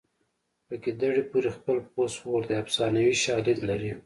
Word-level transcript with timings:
په 0.67 0.75
ګیدړې 0.83 1.23
پورې 1.31 1.49
خپل 1.57 1.77
پوست 1.91 2.17
اور 2.31 2.41
دی 2.47 2.55
افسانوي 2.63 3.15
شالید 3.23 3.59
لري 3.69 3.91